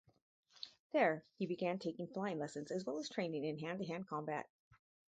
There, 0.93 1.23
he 1.35 1.45
began 1.45 1.77
taking 1.77 2.07
flying 2.07 2.39
lessons 2.39 2.71
as 2.71 2.83
well 2.85 2.97
as 2.97 3.07
training 3.07 3.43
in 3.45 3.59
hand-to-hand 3.59 4.07
combat. 4.07 4.49